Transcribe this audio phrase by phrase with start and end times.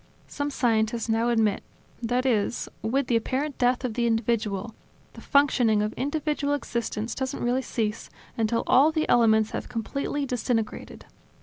[0.25, 1.61] Some scientists now admit,
[2.01, 4.73] that is, that with the apparent death of the individual,
[5.13, 10.25] the functioning of individual existence doesn't really cease until all of the elements have completely
[10.25, 11.05] disintegrated.